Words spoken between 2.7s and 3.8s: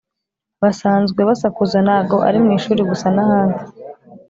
gusa nahandi